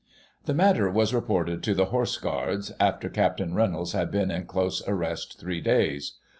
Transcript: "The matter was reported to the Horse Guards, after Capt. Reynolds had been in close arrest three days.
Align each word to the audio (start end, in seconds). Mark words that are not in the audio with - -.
"The 0.47 0.55
matter 0.55 0.89
was 0.89 1.13
reported 1.13 1.61
to 1.61 1.75
the 1.75 1.85
Horse 1.93 2.17
Guards, 2.17 2.71
after 2.79 3.07
Capt. 3.07 3.39
Reynolds 3.39 3.91
had 3.91 4.09
been 4.09 4.31
in 4.31 4.47
close 4.47 4.81
arrest 4.87 5.39
three 5.39 5.61
days. 5.61 6.13